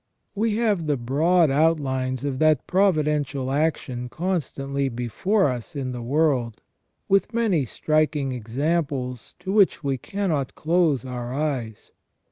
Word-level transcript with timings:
We 0.33 0.55
have 0.55 0.87
the 0.87 0.97
broad 0.97 1.51
outlines 1.51 2.23
of 2.25 2.39
that 2.39 2.65
providential 2.65 3.51
action 3.51 4.09
constantly 4.09 4.89
before 4.89 5.47
us 5.51 5.75
in 5.75 5.91
the 5.91 6.01
world, 6.01 6.59
with 7.07 7.35
many 7.35 7.65
striking 7.65 8.31
examples 8.31 9.35
to 9.37 9.51
which 9.51 9.83
we 9.83 9.99
cannot 9.99 10.55
close 10.55 11.05
our 11.05 11.31
eyes. 11.31 11.91